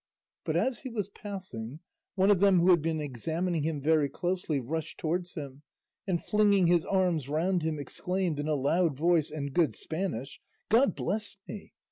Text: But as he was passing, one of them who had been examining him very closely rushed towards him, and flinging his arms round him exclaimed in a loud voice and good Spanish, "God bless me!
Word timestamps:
But 0.45 0.55
as 0.55 0.79
he 0.79 0.89
was 0.89 1.09
passing, 1.09 1.79
one 2.15 2.31
of 2.31 2.39
them 2.39 2.57
who 2.57 2.71
had 2.71 2.81
been 2.81 2.99
examining 2.99 3.61
him 3.61 3.79
very 3.79 4.09
closely 4.09 4.59
rushed 4.59 4.97
towards 4.97 5.35
him, 5.35 5.61
and 6.07 6.19
flinging 6.19 6.65
his 6.65 6.87
arms 6.87 7.29
round 7.29 7.61
him 7.61 7.77
exclaimed 7.77 8.39
in 8.39 8.47
a 8.47 8.55
loud 8.55 8.97
voice 8.97 9.29
and 9.29 9.53
good 9.53 9.75
Spanish, 9.75 10.41
"God 10.69 10.95
bless 10.95 11.37
me! 11.47 11.73